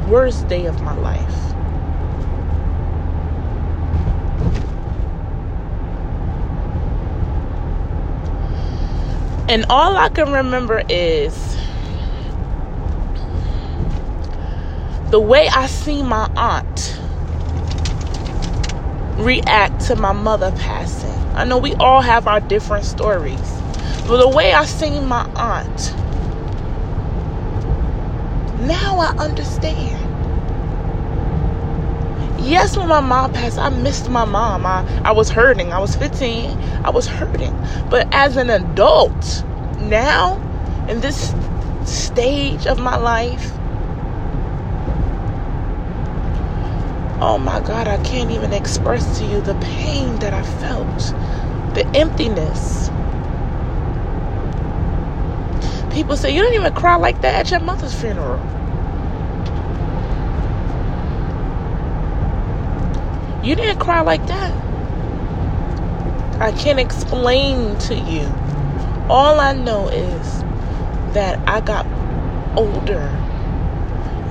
worst 0.07 0.47
day 0.47 0.67
of 0.67 0.81
my 0.81 0.95
life. 0.95 1.35
And 9.49 9.67
all 9.69 9.97
I 9.97 10.09
can 10.09 10.31
remember 10.31 10.85
is 10.89 11.57
the 15.11 15.19
way 15.19 15.49
I 15.49 15.67
see 15.67 16.05
my 16.05 16.31
aunt 16.37 16.97
react 19.17 19.81
to 19.87 19.97
my 19.97 20.13
mother 20.13 20.53
passing. 20.53 21.11
I 21.35 21.43
know 21.43 21.59
we 21.59 21.75
all 21.75 22.03
have 22.03 22.29
our 22.29 22.39
different 22.39 22.85
stories, 22.85 23.61
but 24.07 24.19
the 24.19 24.29
way 24.29 24.53
I 24.53 24.65
see 24.65 25.01
my 25.01 25.29
aunt, 25.35 26.00
now 28.67 28.99
I 28.99 29.17
understand. 29.19 29.99
Yes, 32.41 32.77
when 32.77 32.89
my 32.89 33.01
mom 33.01 33.33
passed, 33.33 33.59
I 33.59 33.69
missed 33.71 34.11
my 34.11 34.25
mom. 34.25 34.67
I, 34.67 34.85
I 35.05 35.13
was 35.13 35.31
hurting. 35.31 35.73
I 35.73 35.79
was 35.79 35.97
15. 35.97 36.59
I 36.85 36.91
was 36.91 37.07
hurting. 37.07 37.57
But 37.91 38.09
as 38.13 38.37
an 38.37 38.51
adult, 38.51 39.45
now, 39.79 40.37
in 40.89 41.01
this 41.01 41.35
stage 41.85 42.67
of 42.67 42.79
my 42.81 42.97
life, 42.97 43.53
oh 47.21 47.39
my 47.39 47.61
God, 47.61 47.89
I 47.89 48.03
can't 48.05 48.31
even 48.31 48.53
express 48.53 49.19
to 49.19 49.27
you 49.27 49.41
the 49.43 49.55
pain 49.57 50.17
that 50.21 50.35
I 50.35 50.43
felt, 50.43 50.99
the 51.75 51.87
emptiness. 51.95 52.90
People 55.93 56.17
say, 56.17 56.35
You 56.35 56.43
don't 56.43 56.55
even 56.55 56.73
cry 56.75 56.97
like 56.97 57.21
that 57.23 57.35
at 57.35 57.51
your 57.51 57.61
mother's 57.61 57.95
funeral. 57.95 58.39
You 63.43 63.57
didn't 63.57 63.79
cry 63.79 64.03
like 64.03 64.27
that. 64.27 64.53
I 66.41 66.53
can't 66.53 66.79
explain 66.79 67.79
to 67.81 67.95
you. 67.95 68.27
All 69.09 69.41
I 69.41 69.53
know 69.53 69.89
is 69.89 70.43
that 71.15 71.39
I 71.49 71.61
got 71.61 71.87
older. 72.57 73.01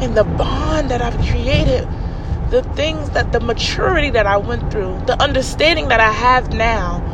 And 0.01 0.15
the 0.15 0.23
bond 0.23 0.89
that 0.91 1.01
I've 1.01 1.17
created, 1.27 1.87
the 2.49 2.63
things 2.75 3.09
that 3.11 3.31
the 3.31 3.39
maturity 3.39 4.09
that 4.11 4.25
I 4.25 4.37
went 4.37 4.71
through, 4.71 5.01
the 5.05 5.21
understanding 5.21 5.89
that 5.89 5.99
I 5.99 6.11
have 6.11 6.53
now 6.53 7.05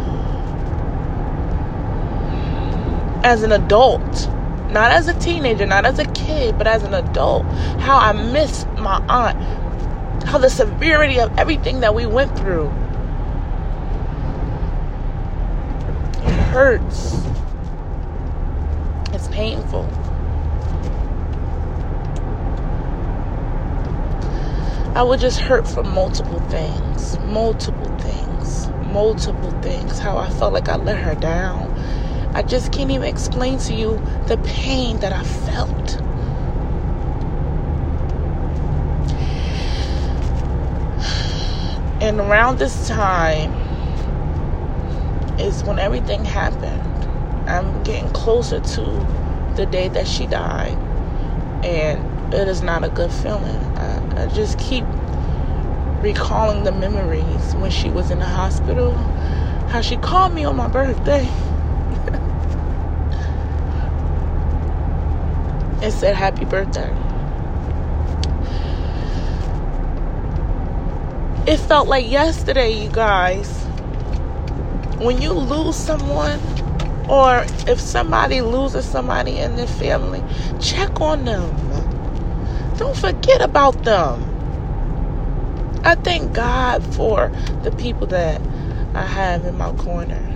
as 3.24 3.42
an 3.42 3.52
adult, 3.52 4.30
not 4.76 4.92
as 4.92 5.08
a 5.08 5.20
teenager, 5.20 5.66
not 5.66 5.86
as 5.86 5.98
a 6.00 6.06
kid, 6.12 6.58
but 6.58 6.68
as 6.68 6.84
an 6.84 6.94
adult, 6.94 7.46
how 7.80 7.98
I 7.98 8.12
miss 8.12 8.66
my 8.78 9.04
aunt 9.08 9.66
how 10.26 10.40
the 10.40 10.50
severity 10.50 11.20
of 11.20 11.38
everything 11.38 11.80
that 11.82 11.94
we 11.94 12.06
went 12.06 12.36
through 12.38 12.68
it 16.24 16.34
hurts. 16.52 17.24
It's 19.14 19.28
painful. 19.30 19.88
I 24.96 25.04
would 25.04 25.20
just 25.20 25.40
hurt 25.40 25.68
for 25.68 25.84
multiple 25.84 26.40
things, 26.50 27.20
multiple 27.20 27.98
things, 28.00 28.68
multiple 28.92 29.52
things. 29.62 30.00
How 30.00 30.18
I 30.18 30.30
felt 30.32 30.54
like 30.54 30.68
I 30.68 30.78
let 30.78 30.98
her 30.98 31.16
down. 31.16 31.75
I 32.36 32.44
just 32.44 32.74
can't 32.74 32.92
even 32.92 33.08
explain 33.08 33.60
to 33.60 33.74
you 33.74 33.98
the 34.28 34.38
pain 34.44 35.00
that 35.00 35.14
I 35.14 35.24
felt. 35.24 36.02
And 42.02 42.20
around 42.20 42.60
this 42.60 42.90
time 42.90 43.54
is 45.40 45.64
when 45.64 45.80
everything 45.80 46.26
happened. 46.26 47.50
I'm 47.50 47.82
getting 47.84 48.10
closer 48.10 48.60
to 48.60 49.54
the 49.56 49.66
day 49.66 49.88
that 49.88 50.06
she 50.06 50.28
died. 50.28 50.78
And 51.64 52.34
it 52.34 52.50
is 52.50 52.62
not 52.62 52.84
a 52.84 52.90
good 52.90 53.14
feeling. 53.14 53.56
I, 53.78 54.24
I 54.24 54.28
just 54.28 54.60
keep 54.60 54.84
recalling 56.02 56.66
the 56.66 56.74
memories 56.74 57.56
when 57.56 57.72
she 57.72 57.90
was 57.90 58.12
in 58.12 58.20
the 58.20 58.26
hospital. 58.26 58.92
How 59.70 59.80
she 59.80 59.96
called 59.96 60.34
me 60.34 60.44
on 60.44 60.58
my 60.58 60.68
birthday. 60.68 61.30
And 65.86 65.94
said 65.94 66.16
happy 66.16 66.46
birthday. 66.46 66.90
It 71.46 71.58
felt 71.58 71.88
like 71.88 72.10
yesterday, 72.10 72.72
you 72.72 72.90
guys. 72.90 73.64
When 74.98 75.22
you 75.22 75.34
lose 75.34 75.76
someone, 75.76 76.40
or 77.08 77.46
if 77.68 77.80
somebody 77.80 78.42
loses 78.42 78.84
somebody 78.84 79.38
in 79.38 79.58
their 79.58 79.68
family, 79.68 80.24
check 80.60 81.02
on 81.02 81.26
them. 81.26 81.56
Don't 82.78 82.98
forget 82.98 83.42
about 83.42 83.84
them. 83.84 84.24
I 85.84 85.94
thank 85.94 86.34
God 86.34 86.84
for 86.96 87.32
the 87.62 87.72
people 87.72 88.08
that 88.08 88.42
I 88.96 89.06
have 89.06 89.46
in 89.46 89.56
my 89.56 89.72
corner. 89.74 90.34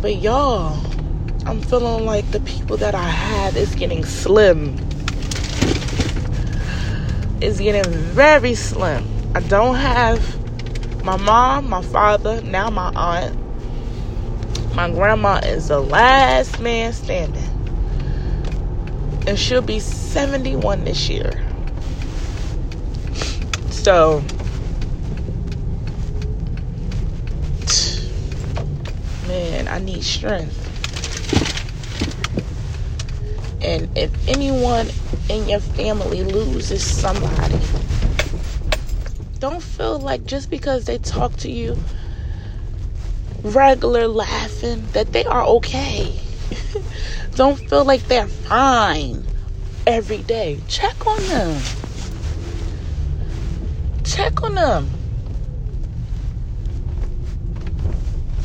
But 0.00 0.18
y'all, 0.18 0.78
I'm 1.46 1.60
feeling 1.60 2.06
like 2.06 2.30
the 2.30 2.40
people 2.40 2.78
that 2.78 2.94
I 2.94 3.06
have 3.06 3.54
is 3.54 3.74
getting 3.74 4.02
slim. 4.02 4.78
It's 7.42 7.58
getting 7.58 7.92
very 7.92 8.54
slim. 8.54 9.06
I 9.34 9.40
don't 9.40 9.74
have 9.74 11.04
my 11.04 11.18
mom, 11.18 11.68
my 11.68 11.82
father, 11.82 12.40
now 12.40 12.70
my 12.70 12.90
aunt. 12.96 13.36
My 14.74 14.90
grandma 14.90 15.40
is 15.44 15.68
the 15.68 15.80
last 15.80 16.60
man 16.60 16.94
standing. 16.94 17.42
And 19.26 19.38
she'll 19.38 19.60
be 19.60 19.80
71 19.80 20.84
this 20.84 21.10
year. 21.10 21.44
So, 23.70 24.24
man, 29.28 29.68
I 29.68 29.78
need 29.78 30.02
strength. 30.02 30.63
And 33.64 33.88
if 33.96 34.28
anyone 34.28 34.90
in 35.30 35.48
your 35.48 35.60
family 35.60 36.22
loses 36.22 36.84
somebody, 36.84 37.58
don't 39.38 39.62
feel 39.62 39.98
like 39.98 40.26
just 40.26 40.50
because 40.50 40.84
they 40.84 40.98
talk 40.98 41.34
to 41.38 41.50
you 41.50 41.76
regular 43.42 44.06
laughing 44.06 44.84
that 44.92 45.12
they 45.12 45.24
are 45.24 45.44
okay. 45.44 46.20
don't 47.34 47.58
feel 47.58 47.84
like 47.84 48.06
they're 48.06 48.26
fine 48.26 49.24
every 49.86 50.22
day. 50.22 50.60
Check 50.68 51.06
on 51.06 51.22
them. 51.28 51.62
Check 54.04 54.42
on 54.42 54.54
them. 54.54 54.90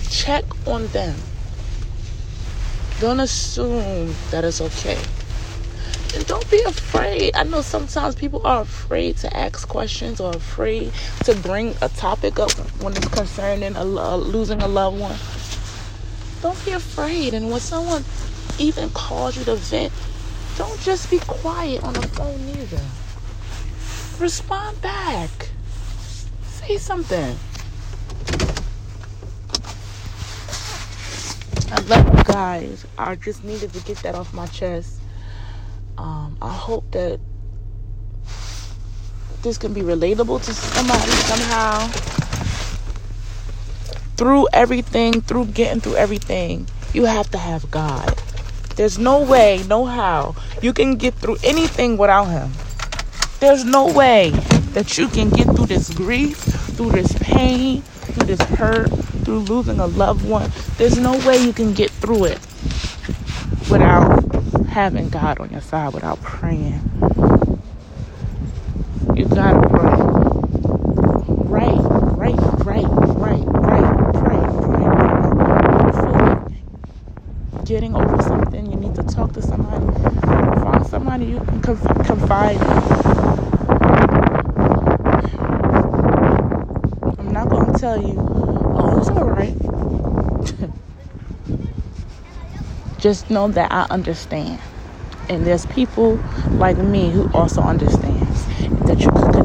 Check 0.09 0.45
on 0.65 0.87
them. 0.87 1.15
Don't 2.99 3.21
assume 3.21 4.13
that 4.29 4.43
it's 4.43 4.59
okay. 4.59 4.97
And 6.15 6.27
don't 6.27 6.51
be 6.51 6.61
afraid. 6.63 7.33
I 7.33 7.43
know 7.43 7.61
sometimes 7.61 8.15
people 8.15 8.45
are 8.45 8.63
afraid 8.63 9.15
to 9.17 9.37
ask 9.37 9.65
questions 9.69 10.19
or 10.19 10.35
afraid 10.35 10.91
to 11.23 11.33
bring 11.35 11.75
a 11.81 11.87
topic 11.87 12.39
up 12.39 12.51
when 12.81 12.91
it's 12.97 13.07
concerning 13.07 13.77
a, 13.77 13.85
losing 13.85 14.61
a 14.61 14.67
loved 14.67 14.99
one. 14.99 15.15
Don't 16.41 16.65
be 16.65 16.71
afraid. 16.71 17.33
And 17.33 17.49
when 17.49 17.61
someone 17.61 18.03
even 18.57 18.89
calls 18.89 19.37
you 19.37 19.45
to 19.45 19.55
vent, 19.55 19.93
don't 20.57 20.79
just 20.81 21.09
be 21.09 21.19
quiet 21.19 21.81
on 21.85 21.93
the 21.93 22.01
phone 22.01 22.49
either. 22.49 22.83
Respond 24.21 24.81
back. 24.81 25.49
Say 26.47 26.75
something. 26.77 27.37
I 31.71 31.81
love 31.81 32.17
you 32.17 32.23
guys. 32.23 32.85
I 32.97 33.15
just 33.15 33.43
needed 33.43 33.73
to 33.73 33.79
get 33.81 33.97
that 33.99 34.15
off 34.15 34.33
my 34.33 34.47
chest. 34.47 34.99
Um, 35.97 36.37
I 36.41 36.51
hope 36.51 36.89
that 36.91 37.19
this 39.43 39.57
can 39.57 39.73
be 39.73 39.81
relatable 39.81 40.43
to 40.45 40.53
somebody 40.53 41.11
somehow. 41.29 41.87
Through 44.17 44.47
everything, 44.51 45.21
through 45.21 45.45
getting 45.47 45.79
through 45.79 45.95
everything, 45.95 46.67
you 46.93 47.05
have 47.05 47.29
to 47.31 47.37
have 47.37 47.69
God. 47.69 48.17
There's 48.75 48.97
no 48.97 49.21
way, 49.21 49.63
no 49.67 49.85
how 49.85 50.35
you 50.61 50.73
can 50.73 50.95
get 50.95 51.13
through 51.15 51.37
anything 51.43 51.97
without 51.97 52.25
Him. 52.25 52.51
There's 53.39 53.63
no 53.63 53.93
way 53.93 54.31
that 54.73 54.97
you 54.97 55.07
can 55.07 55.29
get 55.29 55.45
through 55.55 55.67
this 55.67 55.93
grief, 55.93 56.37
through 56.37 56.91
this 56.91 57.13
pain, 57.19 57.81
through 57.81 58.25
this 58.25 58.41
hurt, 58.41 58.89
through 59.29 59.41
losing 59.41 59.79
a 59.79 59.85
loved 59.85 60.27
one. 60.27 60.49
There's 60.77 60.97
no 60.97 61.15
way 61.27 61.37
you 61.37 61.53
can 61.53 61.75
get 61.75 61.91
through 61.91 62.25
it 62.25 62.39
without 63.69 64.23
having 64.69 65.09
God 65.09 65.39
on 65.39 65.51
your 65.51 65.61
side, 65.61 65.93
without 65.93 66.19
praying. 66.23 66.81
You 69.13 69.25
gotta 69.25 69.69
pray. 69.69 69.99
Right, 71.45 71.77
right, 72.17 72.35
right, 72.65 72.85
right, 72.87 73.45
right, 73.45 73.83
pray, 74.17 74.41
pray, 75.93 75.93
pray. 75.93 77.65
Getting 77.65 77.95
over 77.95 78.23
something, 78.23 78.71
you 78.71 78.77
need 78.77 78.95
to 78.95 79.03
talk 79.03 79.33
to 79.33 79.43
somebody. 79.43 79.85
Find 80.63 80.87
somebody 80.87 81.25
you 81.25 81.37
can 81.37 81.61
confide 81.61 82.55
in. 82.55 82.99
I'm 87.19 87.31
not 87.31 87.49
gonna 87.49 87.77
tell 87.77 88.01
you, 88.01 88.15
oh, 88.17 88.97
it's 88.99 89.09
alright. 89.09 89.55
Just 92.99 93.29
know 93.29 93.47
that 93.49 93.71
I 93.71 93.87
understand. 93.89 94.61
And 95.29 95.45
there's 95.45 95.65
people 95.65 96.21
like 96.57 96.77
me 96.77 97.11
who 97.11 97.23
also 97.33 97.61
understands 97.63 98.47
that 98.85 99.05
you 99.05 99.11
connect 99.11 99.38